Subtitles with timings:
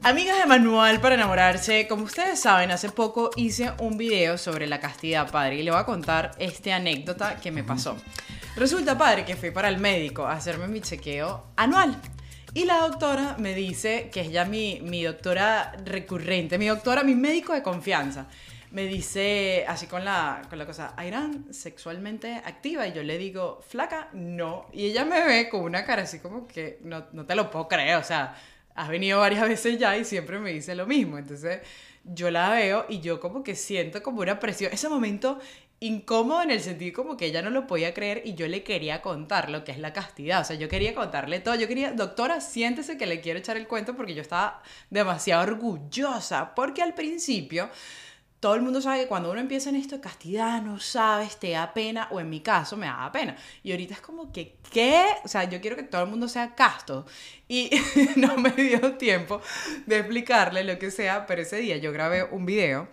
[0.00, 4.78] Amigas de Manual para enamorarse, como ustedes saben, hace poco hice un video sobre la
[4.78, 7.96] castidad, padre, y le voy a contar esta anécdota que me pasó.
[8.54, 12.00] Resulta, padre, que fui para el médico a hacerme mi chequeo anual.
[12.54, 17.16] Y la doctora me dice, que es ya mi, mi doctora recurrente, mi doctora, mi
[17.16, 18.28] médico de confianza,
[18.70, 22.86] me dice así con la, con la cosa, ¿Irán sexualmente activa?
[22.86, 24.66] Y yo le digo, flaca, no.
[24.72, 27.66] Y ella me ve con una cara así como que no, no te lo puedo
[27.66, 28.36] creer, o sea,
[28.78, 31.18] has venido varias veces ya y siempre me dice lo mismo.
[31.18, 31.60] Entonces
[32.04, 34.72] yo la veo y yo como que siento como una presión.
[34.72, 35.38] Ese momento
[35.80, 39.00] incómodo en el sentido como que ella no lo podía creer y yo le quería
[39.00, 40.40] contar lo que es la castidad.
[40.40, 41.54] O sea, yo quería contarle todo.
[41.56, 46.54] Yo quería, doctora, siéntese que le quiero echar el cuento porque yo estaba demasiado orgullosa.
[46.54, 47.68] Porque al principio
[48.40, 51.50] todo el mundo sabe que cuando uno empieza en esto de castidad, no sabes, te
[51.50, 53.36] da pena, o en mi caso me da pena.
[53.64, 55.06] Y ahorita es como que, ¿qué?
[55.24, 57.04] O sea, yo quiero que todo el mundo sea casto.
[57.48, 57.70] Y
[58.16, 59.40] no me dio tiempo
[59.86, 62.88] de explicarle lo que sea, pero ese día yo grabé un video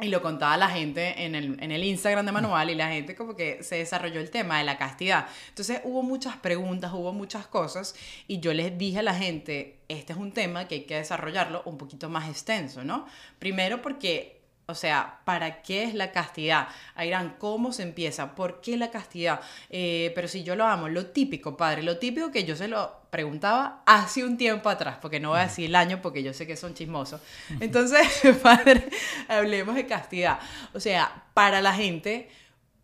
[0.00, 2.88] y lo contaba a la gente en el, en el Instagram de Manual y la
[2.88, 5.26] gente como que se desarrolló el tema de la castidad.
[5.50, 7.94] Entonces hubo muchas preguntas, hubo muchas cosas
[8.26, 11.62] y yo les dije a la gente, este es un tema que hay que desarrollarlo
[11.66, 13.06] un poquito más extenso, ¿no?
[13.38, 16.68] Primero porque o sea, ¿para qué es la castidad?
[16.94, 18.34] Airán, ¿cómo se empieza?
[18.34, 19.40] ¿Por qué la castidad?
[19.70, 23.02] Eh, pero si yo lo amo, lo típico, padre, lo típico que yo se lo
[23.10, 26.46] preguntaba hace un tiempo atrás, porque no voy a decir el año porque yo sé
[26.46, 27.20] que son chismosos.
[27.60, 28.06] Entonces,
[28.42, 28.88] padre,
[29.28, 30.38] hablemos de castidad.
[30.72, 32.30] O sea, para la gente,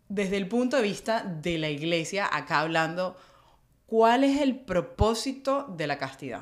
[0.09, 3.15] desde el punto de vista de la iglesia, acá hablando,
[3.85, 6.41] ¿cuál es el propósito de la castidad?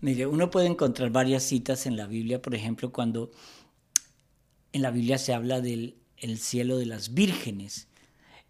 [0.00, 3.30] Mire, uno puede encontrar varias citas en la Biblia, por ejemplo, cuando
[4.72, 7.88] en la Biblia se habla del el cielo de las vírgenes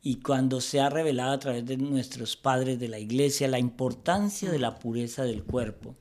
[0.02, 4.50] y cuando se ha revelado a través de nuestros padres de la iglesia la importancia
[4.50, 5.94] de la pureza del cuerpo.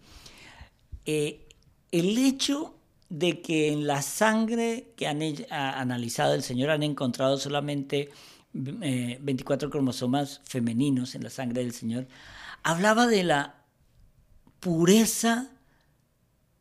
[1.06, 1.48] Eh,
[1.92, 2.76] el hecho
[3.10, 8.10] de que en la sangre que han analizado el Señor han encontrado solamente
[8.54, 12.08] 24 eh, cromosomas femeninos en la sangre del Señor,
[12.64, 13.64] hablaba de la
[14.60, 15.50] pureza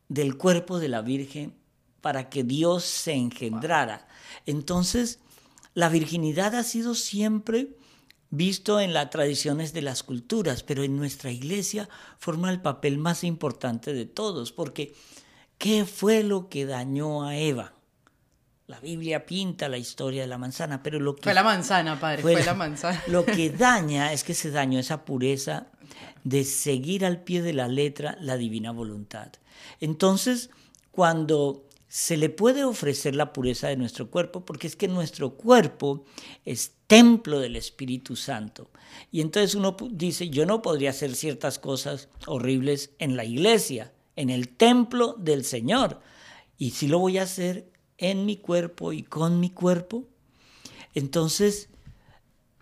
[0.07, 1.58] del cuerpo de la Virgen
[2.01, 4.07] para que Dios se engendrara.
[4.45, 5.19] Entonces,
[5.73, 7.75] la virginidad ha sido siempre
[8.29, 13.23] visto en las tradiciones de las culturas, pero en nuestra iglesia forma el papel más
[13.23, 14.93] importante de todos, porque
[15.57, 17.73] ¿qué fue lo que dañó a Eva?
[18.67, 21.23] La Biblia pinta la historia de la manzana, pero lo que...
[21.23, 23.01] Fue la manzana, padre, fue, la manzana.
[23.07, 25.67] Lo que daña es que se dañó esa pureza
[26.23, 29.31] de seguir al pie de la letra la divina voluntad.
[29.79, 30.51] Entonces,
[30.91, 36.05] cuando se le puede ofrecer la pureza de nuestro cuerpo porque es que nuestro cuerpo
[36.45, 38.69] es templo del Espíritu Santo.
[39.11, 44.29] Y entonces uno dice, yo no podría hacer ciertas cosas horribles en la iglesia, en
[44.29, 45.99] el templo del Señor.
[46.59, 50.05] Y si lo voy a hacer en mi cuerpo y con mi cuerpo.
[50.93, 51.69] Entonces,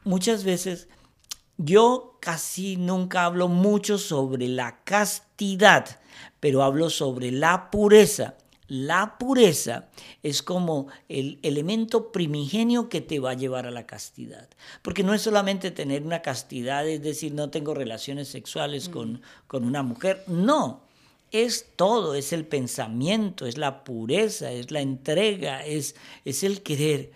[0.05, 0.87] muchas veces
[1.57, 5.99] yo casi nunca hablo mucho sobre la castidad,
[6.39, 8.37] pero hablo sobre la pureza
[8.67, 9.88] la pureza
[10.23, 14.50] es como el elemento primigenio que te va a llevar a la castidad.
[14.81, 19.63] Porque no es solamente tener una castidad, es decir, no tengo relaciones sexuales con, con
[19.63, 20.23] una mujer.
[20.28, 20.81] No,
[21.31, 25.95] es todo, es el pensamiento, es la pureza, es la entrega, es,
[26.25, 27.11] es el querer.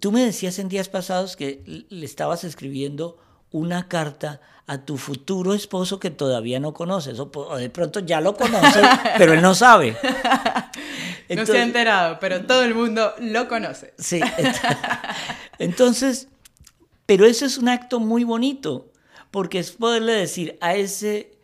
[0.00, 3.18] Tú me decías en días pasados que le estabas escribiendo
[3.56, 8.36] una carta a tu futuro esposo que todavía no conoces, o, de pronto ya lo
[8.36, 8.84] conoces,
[9.18, 9.96] pero él no sabe.
[11.34, 13.94] no se ha enterado, pero todo el mundo lo conoce.
[13.96, 14.20] Sí.
[15.58, 16.28] Entonces,
[17.06, 18.92] pero eso es un acto muy bonito,
[19.30, 21.38] porque es poderle decir a ese,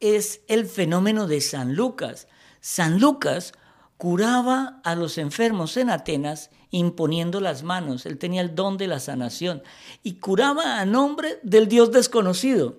[0.00, 2.26] es el fenómeno de San Lucas.
[2.60, 3.52] San Lucas
[3.96, 8.06] curaba a los enfermos en Atenas imponiendo las manos.
[8.06, 9.62] Él tenía el don de la sanación
[10.02, 12.76] y curaba a nombre del Dios desconocido.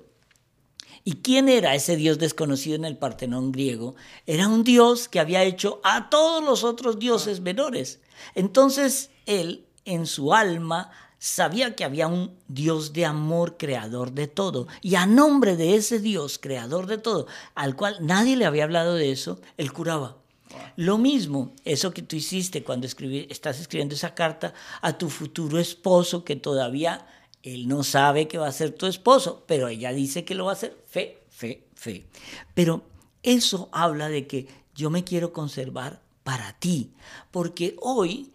[1.03, 3.96] ¿Y quién era ese Dios desconocido en el Partenón griego?
[4.28, 8.01] Era un Dios que había hecho a todos los otros dioses menores.
[8.36, 14.68] Entonces él, en su alma, sabía que había un Dios de amor, creador de todo.
[14.81, 17.25] Y a nombre de ese Dios, creador de todo,
[17.56, 20.20] al cual nadie le había hablado de eso, él curaba.
[20.75, 26.24] Lo mismo, eso que tú hiciste cuando estás escribiendo esa carta a tu futuro esposo
[26.24, 27.06] que todavía
[27.44, 30.51] él no sabe que va a ser tu esposo, pero ella dice que lo va
[30.51, 30.77] a hacer.
[30.88, 32.06] Fe, fe, fe.
[32.53, 32.83] Pero
[33.24, 36.92] eso habla de que yo me quiero conservar para ti,
[37.31, 38.31] porque hoy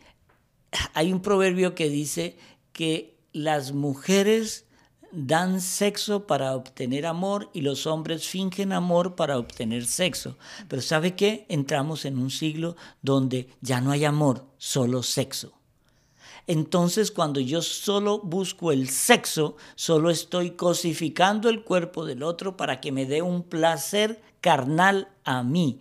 [0.93, 2.37] hay un proverbio que dice
[2.73, 4.66] que las mujeres
[5.13, 10.37] dan sexo para obtener amor y los hombres fingen amor para obtener sexo.
[10.69, 11.47] Pero ¿sabe qué?
[11.49, 15.53] Entramos en un siglo donde ya no hay amor, solo sexo.
[16.47, 22.81] Entonces cuando yo solo busco el sexo, solo estoy cosificando el cuerpo del otro para
[22.81, 25.81] que me dé un placer carnal a mí.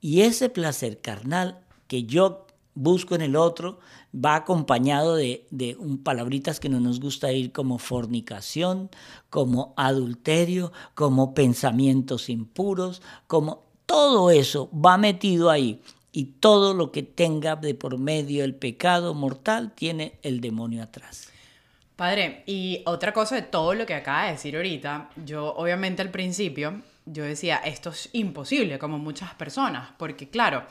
[0.00, 3.78] Y ese placer carnal que yo busco en el otro
[4.14, 5.46] va acompañado de,
[5.78, 8.90] un, palabritas que no nos gusta ir como fornicación,
[9.30, 15.80] como adulterio, como pensamientos impuros, como todo eso va metido ahí.
[16.12, 21.28] Y todo lo que tenga de por medio el pecado mortal tiene el demonio atrás.
[21.96, 26.10] Padre, y otra cosa de todo lo que acaba de decir ahorita, yo obviamente al
[26.10, 30.64] principio, yo decía, esto es imposible, como muchas personas, porque claro,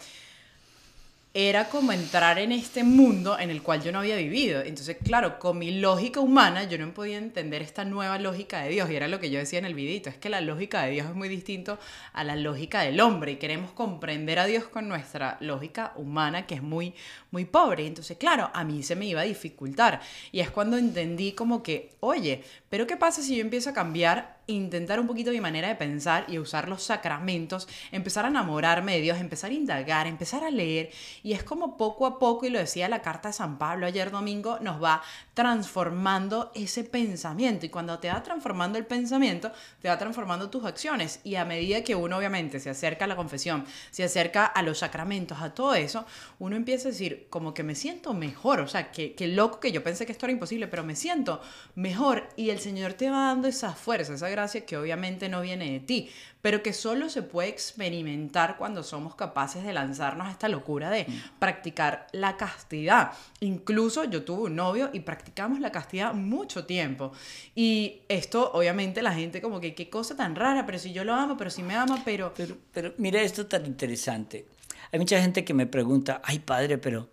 [1.35, 4.61] era como entrar en este mundo en el cual yo no había vivido.
[4.61, 8.87] Entonces, claro, con mi lógica humana yo no podía entender esta nueva lógica de Dios.
[8.91, 11.07] Y era lo que yo decía en el videito, es que la lógica de Dios
[11.07, 11.79] es muy distinto
[12.13, 13.31] a la lógica del hombre.
[13.31, 16.93] Y queremos comprender a Dios con nuestra lógica humana, que es muy,
[17.31, 17.87] muy pobre.
[17.87, 20.01] Entonces, claro, a mí se me iba a dificultar.
[20.31, 24.42] Y es cuando entendí como que, oye, pero ¿qué pasa si yo empiezo a cambiar
[24.47, 29.01] intentar un poquito mi manera de pensar y usar los sacramentos, empezar a enamorarme de
[29.01, 30.89] Dios, empezar a indagar, empezar a leer.
[31.23, 34.11] Y es como poco a poco, y lo decía la carta de San Pablo ayer
[34.11, 35.01] domingo, nos va
[35.33, 37.65] transformando ese pensamiento.
[37.65, 39.51] Y cuando te va transformando el pensamiento,
[39.81, 41.19] te va transformando tus acciones.
[41.23, 44.79] Y a medida que uno obviamente se acerca a la confesión, se acerca a los
[44.79, 46.05] sacramentos, a todo eso,
[46.39, 48.59] uno empieza a decir, como que me siento mejor.
[48.59, 51.41] O sea, que, loco que yo pensé que esto era imposible, pero me siento
[51.75, 52.29] mejor.
[52.35, 55.79] Y el Señor te va dando esa fuerza, esa gracia que obviamente no viene de
[55.79, 56.09] ti,
[56.41, 61.05] pero que solo se puede experimentar cuando somos capaces de lanzarnos a esta locura de
[61.05, 61.39] mm.
[61.39, 63.11] practicar la castidad.
[63.39, 67.13] Incluso yo tuve un novio y practicamos la castidad mucho tiempo.
[67.55, 71.13] Y esto, obviamente, la gente como que, qué cosa tan rara, pero si yo lo
[71.13, 72.33] amo, pero si me ama, pero...
[72.35, 74.47] Pero, pero mire esto tan interesante.
[74.91, 77.09] Hay mucha gente que me pregunta, ay padre, pero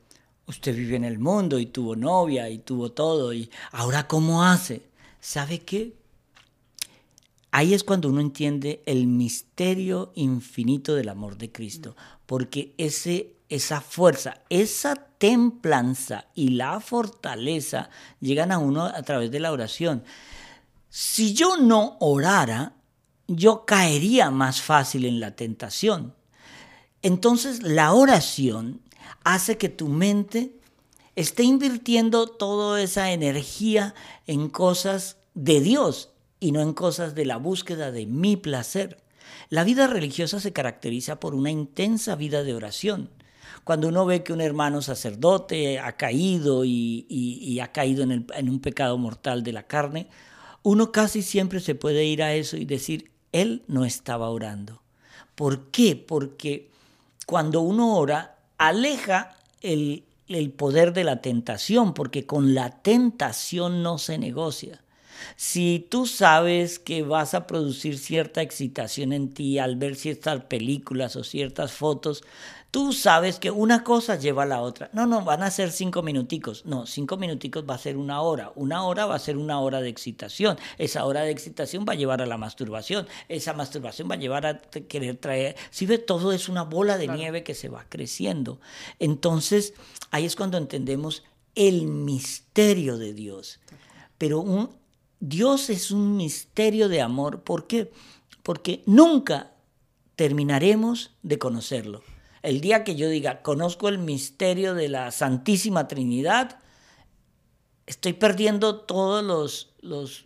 [0.47, 4.83] usted vive en el mundo y tuvo novia y tuvo todo, y ahora ¿cómo hace?
[5.21, 6.00] ¿Sabe qué?
[7.53, 13.81] Ahí es cuando uno entiende el misterio infinito del amor de Cristo, porque ese, esa
[13.81, 20.05] fuerza, esa templanza y la fortaleza llegan a uno a través de la oración.
[20.89, 22.75] Si yo no orara,
[23.27, 26.15] yo caería más fácil en la tentación.
[27.03, 28.81] Entonces la oración
[29.25, 30.55] hace que tu mente
[31.17, 33.95] esté invirtiendo toda esa energía
[34.27, 36.11] en cosas de Dios
[36.41, 38.97] y no en cosas de la búsqueda de mi placer.
[39.51, 43.11] La vida religiosa se caracteriza por una intensa vida de oración.
[43.65, 48.97] Cuando uno ve que un hermano sacerdote ha caído y, ha caído en, un pecado
[48.97, 50.09] mortal de la carne,
[50.63, 54.83] uno casi siempre se puede ir a eso y decir, él no estaba orando.
[55.35, 55.95] ¿Por qué?
[55.95, 56.71] Porque
[57.27, 64.17] cuando uno ora, aleja el poder de la tentación, porque con la tentación no se
[64.19, 64.83] negocia.
[65.37, 71.17] Si tú sabes que vas a producir cierta excitación en ti al ver ciertas películas
[71.17, 72.23] o ciertas fotos,
[72.71, 74.91] tú sabes que una cosa lleva a la otra.
[74.93, 76.65] No, no, van a ser cinco minuticos.
[76.67, 78.53] No, cinco minuticos va a ser una hora.
[78.55, 80.59] Una hora va a ser una hora de excitación.
[80.79, 83.07] Esa hora de excitación va a llevar a la masturbación.
[83.29, 85.57] Esa masturbación va a llevar a querer traer...
[85.71, 88.61] Si ve, todo es una bola de nieve que se va creciendo.
[88.99, 89.75] Entonces,
[90.11, 91.25] ahí es cuando entendemos
[91.55, 93.61] el misterio de Dios.
[94.19, 94.71] Pero un,
[95.21, 97.43] Dios es un misterio de amor.
[97.43, 97.93] ¿Por qué?
[98.43, 99.53] Porque nunca
[100.17, 102.03] terminaremos de conocerlo.
[102.43, 106.59] El día que yo diga, conozco el misterio de la Santísima Trinidad,
[107.87, 110.25] estoy perdiendo todos los, los...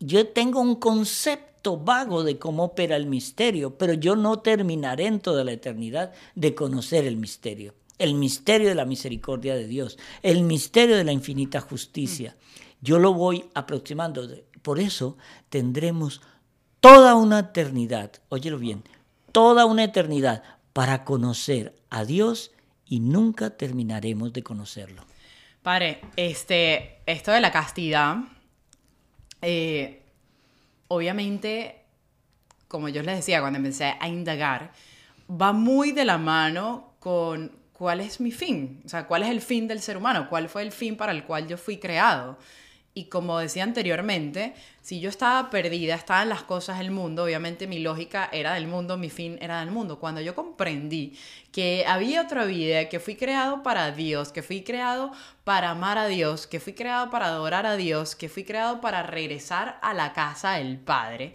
[0.00, 5.20] Yo tengo un concepto vago de cómo opera el misterio, pero yo no terminaré en
[5.20, 7.74] toda la eternidad de conocer el misterio.
[7.98, 12.36] El misterio de la misericordia de Dios, el misterio de la infinita justicia.
[12.86, 14.28] Yo lo voy aproximando.
[14.62, 16.22] Por eso tendremos
[16.78, 18.84] toda una eternidad, óyelo bien,
[19.32, 22.52] toda una eternidad para conocer a Dios
[22.84, 25.02] y nunca terminaremos de conocerlo.
[25.62, 28.18] Padre, este, esto de la castidad,
[29.42, 30.04] eh,
[30.86, 31.82] obviamente,
[32.68, 34.70] como yo les decía cuando empecé a indagar,
[35.28, 39.40] va muy de la mano con cuál es mi fin, o sea, cuál es el
[39.40, 42.38] fin del ser humano, cuál fue el fin para el cual yo fui creado.
[42.98, 47.66] Y como decía anteriormente, si yo estaba perdida, estaba en las cosas del mundo, obviamente
[47.66, 49.98] mi lógica era del mundo, mi fin era del mundo.
[49.98, 51.12] Cuando yo comprendí
[51.52, 55.12] que había otra vida, que fui creado para Dios, que fui creado
[55.44, 59.02] para amar a Dios, que fui creado para adorar a Dios, que fui creado para
[59.02, 61.34] regresar a la casa del Padre,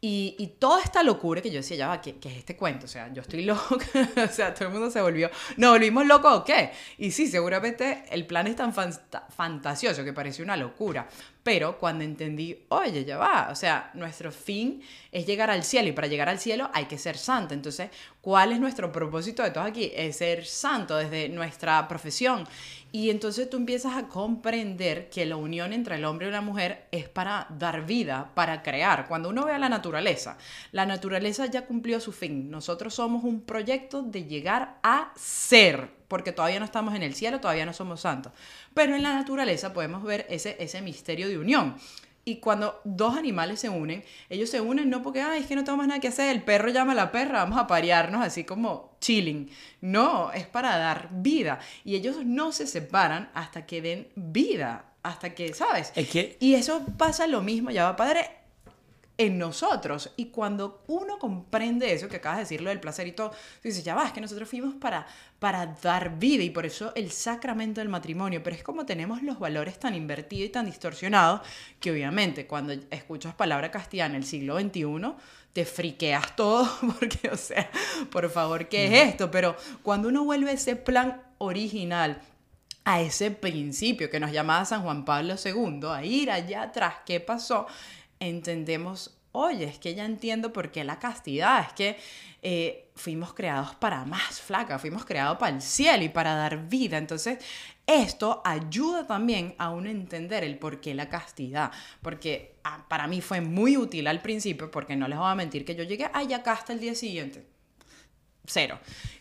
[0.00, 2.86] y, y, toda esta locura que yo decía, ya va, ¿qué, ¿qué, es este cuento?
[2.86, 3.86] O sea, yo estoy loca,
[4.24, 6.70] o sea, todo el mundo se volvió, ¿nos volvimos locos o qué?
[6.98, 11.08] Y sí, seguramente el plan es tan fantasioso que pareció una locura,
[11.48, 15.92] pero cuando entendí, oye, ya va, o sea, nuestro fin es llegar al cielo y
[15.92, 17.54] para llegar al cielo hay que ser santo.
[17.54, 17.88] Entonces,
[18.20, 19.90] ¿cuál es nuestro propósito de todos aquí?
[19.96, 22.46] Es ser santo desde nuestra profesión.
[22.92, 26.86] Y entonces tú empiezas a comprender que la unión entre el hombre y la mujer
[26.90, 29.08] es para dar vida, para crear.
[29.08, 30.36] Cuando uno ve a la naturaleza,
[30.72, 32.50] la naturaleza ya cumplió su fin.
[32.50, 37.40] Nosotros somos un proyecto de llegar a ser porque todavía no estamos en el cielo,
[37.40, 38.32] todavía no somos santos.
[38.74, 41.76] Pero en la naturaleza podemos ver ese, ese misterio de unión.
[42.28, 45.64] Y cuando dos animales se unen, ellos se unen no porque, ay, es que no
[45.64, 48.96] tenemos nada que hacer, el perro llama a la perra, vamos a parearnos así como
[49.00, 49.50] chilling.
[49.80, 51.58] No, es para dar vida.
[51.84, 55.90] Y ellos no se separan hasta que den vida, hasta que, ¿sabes?
[56.38, 58.28] Y eso pasa lo mismo, ya va padre,
[59.18, 60.12] en nosotros.
[60.16, 63.32] Y cuando uno comprende eso, que acabas de decirlo del placer y todo,
[63.62, 65.06] dices, ya va, es que nosotros fuimos para,
[65.40, 68.42] para dar vida y por eso el sacramento del matrimonio.
[68.42, 71.40] Pero es como tenemos los valores tan invertidos y tan distorsionados
[71.80, 75.14] que obviamente cuando escuchas palabra castellana en el siglo XXI,
[75.52, 77.68] te friqueas todo porque, o sea,
[78.10, 79.30] por favor, ¿qué es esto?
[79.30, 82.20] Pero cuando uno vuelve a ese plan original,
[82.84, 87.18] a ese principio que nos llamaba San Juan Pablo II, a ir allá atrás, ¿qué
[87.18, 87.66] pasó?
[88.20, 91.96] Entendemos, oye, es que ya entiendo por qué la castidad, es que
[92.42, 96.98] eh, fuimos creados para más flaca, fuimos creados para el cielo y para dar vida.
[96.98, 97.38] Entonces,
[97.86, 101.72] esto ayuda también a uno entender el por qué la castidad,
[102.02, 105.64] porque ah, para mí fue muy útil al principio, porque no les voy a mentir
[105.64, 107.46] que yo llegué, ay, ya hasta el día siguiente.
[108.44, 108.78] Cero.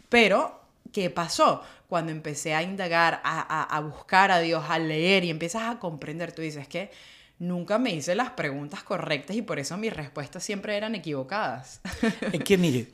[0.10, 1.64] Pero ¿Qué pasó?
[1.88, 6.32] Cuando empecé a indagar, a, a, buscar a Dios, a leer y empiezas a comprender,
[6.32, 6.92] tú dices que
[7.40, 11.82] nunca me hice las preguntas correctas y por eso mis respuestas siempre eran equivocadas.
[12.32, 12.92] Es que mire,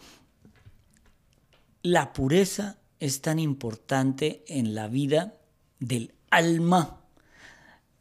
[1.82, 5.36] la pureza es tan importante en la vida
[5.80, 7.00] del alma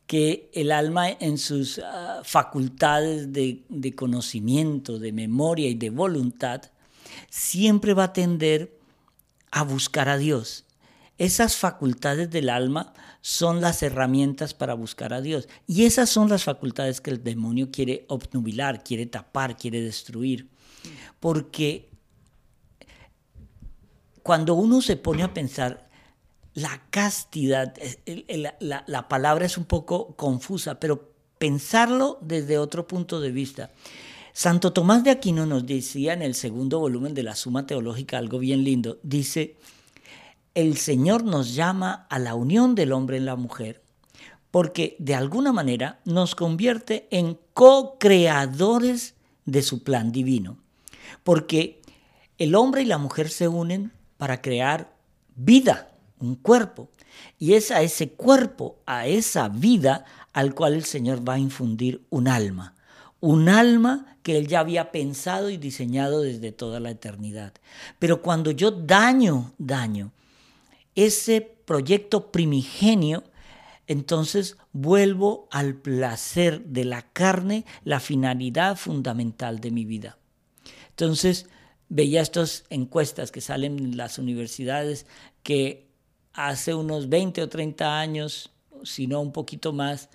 [0.06, 6.62] que el alma en sus ah, facultades de, de conocimiento, de memoria y de voluntad
[7.30, 8.78] siempre va a tender
[9.50, 10.64] a buscar a Dios.
[11.18, 15.48] Esas facultades del alma son las herramientas para buscar a Dios.
[15.66, 20.48] Y esas son las facultades que el demonio quiere obnubilar, quiere tapar, quiere destruir.
[21.20, 21.88] Porque
[24.24, 25.88] cuando uno se pone a pensar,
[26.54, 27.74] la castidad,
[28.58, 33.70] la, la palabra es un poco confusa, pero pensarlo desde otro punto de vista.
[34.32, 38.40] Santo Tomás de Aquino nos decía en el segundo volumen de la Suma Teológica algo
[38.40, 38.98] bien lindo.
[39.04, 39.56] Dice,
[40.54, 43.82] el Señor nos llama a la unión del hombre en la mujer,
[44.50, 49.14] porque de alguna manera nos convierte en co-creadores
[49.46, 50.58] de su plan divino.
[51.24, 51.80] Porque
[52.38, 54.94] el hombre y la mujer se unen para crear
[55.34, 56.90] vida, un cuerpo.
[57.38, 62.04] Y es a ese cuerpo, a esa vida, al cual el Señor va a infundir
[62.10, 62.74] un alma.
[63.20, 67.52] Un alma que Él ya había pensado y diseñado desde toda la eternidad.
[67.98, 70.12] Pero cuando yo daño, daño
[70.94, 73.24] ese proyecto primigenio,
[73.86, 80.18] entonces vuelvo al placer de la carne, la finalidad fundamental de mi vida.
[80.90, 81.48] Entonces,
[81.88, 85.06] veía estas encuestas que salen en las universidades
[85.42, 85.88] que
[86.32, 88.50] hace unos 20 o 30 años,
[88.84, 90.08] si no un poquito más,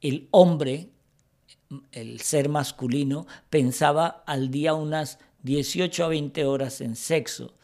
[0.00, 0.90] el hombre,
[1.92, 7.54] el ser masculino, pensaba al día unas 18 a 20 horas en sexo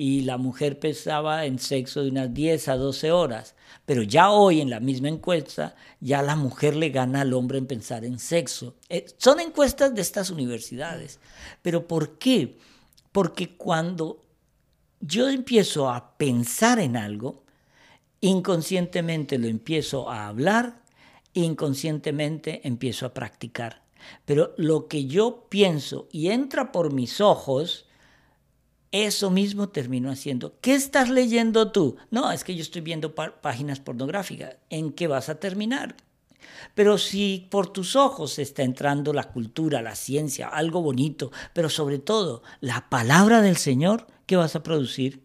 [0.00, 3.56] y la mujer pesaba en sexo de unas 10 a 12 horas.
[3.84, 7.66] Pero ya hoy en la misma encuesta, ya la mujer le gana al hombre en
[7.66, 8.76] pensar en sexo.
[8.88, 11.18] Eh, son encuestas de estas universidades.
[11.62, 12.58] Pero ¿por qué?
[13.10, 14.24] Porque cuando
[15.00, 17.42] yo empiezo a pensar en algo,
[18.20, 20.80] inconscientemente lo empiezo a hablar,
[21.34, 23.82] inconscientemente empiezo a practicar.
[24.24, 27.87] Pero lo que yo pienso y entra por mis ojos,
[28.92, 30.54] eso mismo terminó haciendo.
[30.60, 31.96] ¿Qué estás leyendo tú?
[32.10, 34.56] No, es que yo estoy viendo páginas pornográficas.
[34.70, 35.96] ¿En qué vas a terminar?
[36.74, 41.98] Pero si por tus ojos está entrando la cultura, la ciencia, algo bonito, pero sobre
[41.98, 45.22] todo la palabra del Señor, ¿qué vas a producir?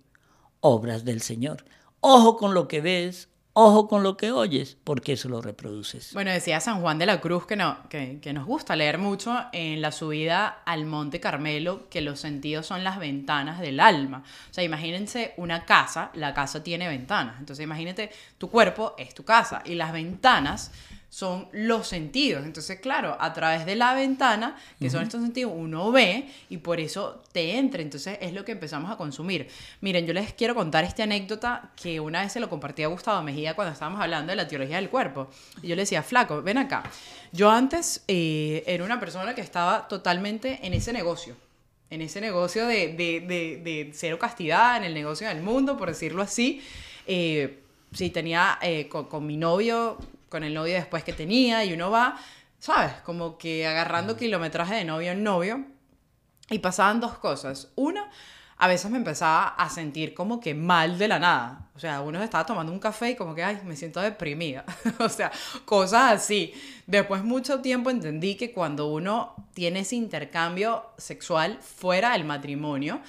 [0.60, 1.66] Obras del Señor.
[2.00, 6.12] Ojo con lo que ves, Ojo con lo que oyes, porque eso lo reproduces.
[6.14, 9.80] Bueno, decía San Juan de la Cruz que, no, que, nos gusta leer mucho en
[9.80, 14.24] la subida al Monte Carmelo, que los sentidos son las ventanas del alma.
[14.50, 17.36] O sea, imagínense una casa, la casa tiene ventanas.
[17.40, 20.72] Entonces, imagínate, tu cuerpo es tu casa y las ventanas
[21.14, 22.44] son los sentidos.
[22.44, 26.80] Entonces, claro, a través de la ventana, que son estos sentidos, uno ve y por
[26.80, 27.84] eso te entra.
[27.84, 29.48] Entonces, es lo que empezamos a consumir.
[29.82, 33.22] Miren, yo les quiero contar esta anécdota que una vez se lo compartí a Gustavo
[33.22, 35.30] Mejía cuando estábamos hablando de la teología del cuerpo.
[35.62, 36.82] Y yo le decía, flaco, ven acá.
[37.32, 41.36] Yo antes eh, era una persona que estaba totalmente en ese negocio.
[41.92, 45.90] En ese negocio de, de, de, de cero castidad, en el negocio del mundo, por
[45.90, 46.64] decirlo así.
[47.06, 47.60] Eh,
[47.94, 50.00] sí, tenía eh, con, con mi novio
[50.34, 52.18] con el novio después que tenía y uno va,
[52.58, 52.94] ¿sabes?
[53.06, 55.64] Como que agarrando kilometraje de novio en novio.
[56.50, 57.72] Y pasaban dos cosas.
[57.76, 58.10] Una,
[58.58, 61.70] a veces me empezaba a sentir como que mal de la nada.
[61.76, 64.66] O sea, uno estaba tomando un café y como que, ay, me siento deprimida.
[65.00, 65.32] o sea,
[65.66, 66.52] cosas así.
[66.88, 73.02] Después mucho tiempo entendí que cuando uno tiene ese intercambio sexual fuera del matrimonio,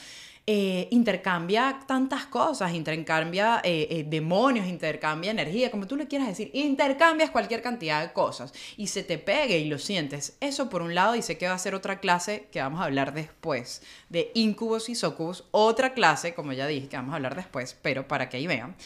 [0.46, 6.50] eh, intercambia tantas cosas, intercambia eh, eh, demonios, intercambia energía, como tú le quieras decir,
[6.52, 10.36] intercambias cualquier cantidad de cosas y se te pegue y lo sientes.
[10.40, 12.84] Eso por un lado, y sé que va a ser otra clase que vamos a
[12.84, 17.36] hablar después, de incubos y socubos, otra clase, como ya dije, que vamos a hablar
[17.36, 18.76] después, pero para que ahí vean.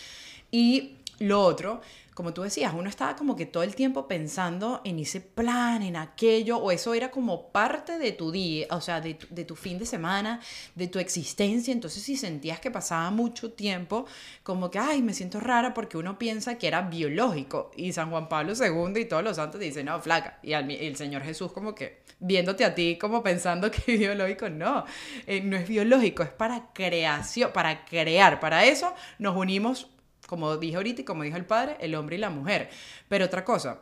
[0.53, 1.81] Y lo otro
[2.19, 5.95] como tú decías, uno estaba como que todo el tiempo pensando en ese plan, en
[5.95, 9.87] aquello, o eso era como parte de tu día, o sea, de tu, fin de
[9.87, 10.41] semana,
[10.75, 11.73] de tu existencia.
[11.73, 14.05] Entonces, si sentías que pasaba mucho tiempo,
[14.43, 17.71] como que, ay, me siento rara porque uno piensa que era biológico.
[17.77, 20.41] Y San Juan Pablo II y todos los santos dicen, no, flaca.
[20.43, 24.85] Y el Señor Jesús como que viéndote a ti como pensando que es biológico, no,
[25.29, 28.41] eh, no es biológico, es para creación, para crear.
[28.41, 29.89] Para eso nos unimos
[30.27, 32.71] como dije ahorita y como dijo el padre, el hombre y la mujer.
[33.09, 33.81] Pero otra cosa,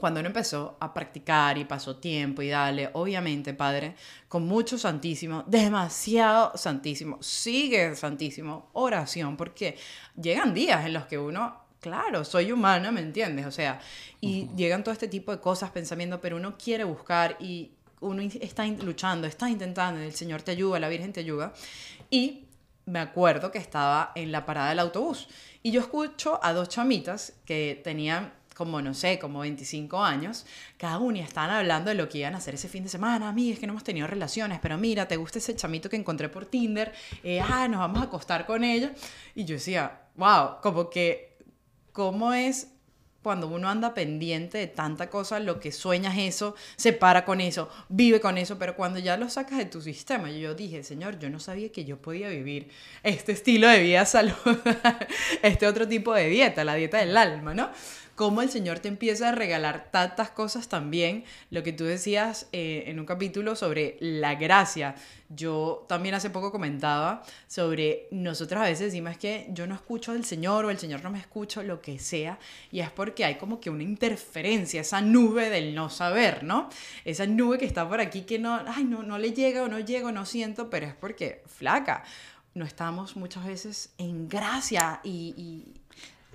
[0.00, 3.94] cuando uno empezó a practicar y pasó tiempo y dale, obviamente, Padre,
[4.28, 9.76] con mucho santísimo, demasiado santísimo, sigue santísimo, oración, porque
[10.20, 13.44] llegan días en los que uno, claro, soy humana, ¿me entiendes?
[13.46, 13.78] O sea,
[14.20, 18.66] y llegan todo este tipo de cosas, pensamiento, pero uno quiere buscar y uno está
[18.66, 21.52] luchando, está intentando, el Señor te ayuda, la Virgen te ayuda.
[22.08, 22.46] Y
[22.86, 25.28] me acuerdo que estaba en la parada del autobús
[25.62, 30.44] y yo escucho a dos chamitas que tenían como, no sé, como 25 años,
[30.76, 33.30] cada una estaban hablando de lo que iban a hacer ese fin de semana.
[33.30, 35.96] A mí es que no hemos tenido relaciones, pero mira, ¿te gusta ese chamito que
[35.96, 36.92] encontré por Tinder?
[37.24, 38.92] Eh, ah, nos vamos a acostar con ella.
[39.34, 41.38] Y yo decía, wow, como que,
[41.92, 42.68] ¿cómo es
[43.22, 47.68] cuando uno anda pendiente de tanta cosa, lo que sueñas eso, se para con eso,
[47.88, 51.28] vive con eso, pero cuando ya lo sacas de tu sistema, yo dije, Señor, yo
[51.28, 52.70] no sabía que yo podía vivir
[53.02, 54.60] este estilo de vida saludable,
[55.42, 57.70] este otro tipo de dieta, la dieta del alma, ¿no?
[58.20, 62.84] Cómo el Señor te empieza a regalar tantas cosas también, lo que tú decías eh,
[62.88, 64.94] en un capítulo sobre la gracia.
[65.30, 70.26] Yo también hace poco comentaba sobre nosotros a veces decimos que yo no escucho al
[70.26, 72.38] Señor o el Señor no me escucha, lo que sea,
[72.70, 76.68] y es porque hay como que una interferencia, esa nube del no saber, ¿no?
[77.06, 79.78] Esa nube que está por aquí que no, ay, no, no le llega o no
[79.78, 82.04] llego, no siento, pero es porque flaca.
[82.52, 85.79] No estamos muchas veces en gracia y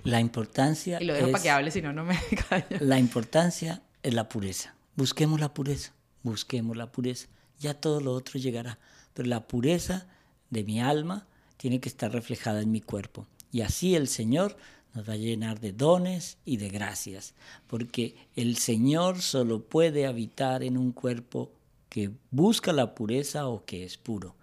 [0.06, 0.98] la importancia.
[1.00, 2.78] Y lo dejo para que hable, si no, no me callo.
[2.80, 4.74] La importancia es la pureza.
[4.94, 5.92] Busquemos la pureza,
[6.22, 7.28] busquemos la pureza.
[7.58, 8.78] Ya todo lo otro llegará.
[9.14, 10.06] Pero la pureza
[10.50, 13.26] de mi alma tiene que estar reflejada en mi cuerpo.
[13.50, 14.56] Y así el Señor
[14.94, 17.34] nos va a llenar de dones y de gracias.
[17.66, 21.52] Porque el Señor solo puede habitar en un cuerpo
[21.88, 24.36] que busca la pureza o que es puro.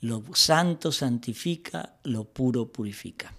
[0.00, 3.32] Lo santo santifica, lo puro purifica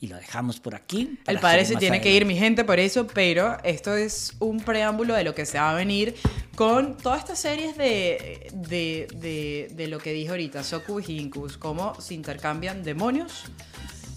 [0.00, 1.18] y lo dejamos por aquí.
[1.26, 5.14] El padre se tiene que ir, mi gente, por eso, pero esto es un preámbulo
[5.14, 6.14] de lo que se va a venir
[6.56, 11.56] con todas estas series de, de, de, de lo que dije ahorita, Socubus y Incubus,
[11.56, 13.44] cómo se intercambian demonios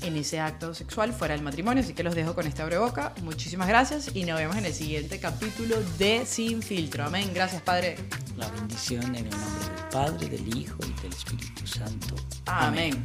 [0.01, 1.83] en ese acto sexual fuera del matrimonio.
[1.83, 3.13] Así que los dejo con esta boca.
[3.23, 7.05] Muchísimas gracias y nos vemos en el siguiente capítulo de Sin Filtro.
[7.05, 7.31] Amén.
[7.33, 7.95] Gracias, Padre.
[8.35, 12.15] La bendición en el nombre del Padre, del Hijo y del Espíritu Santo.
[12.45, 13.03] Amén.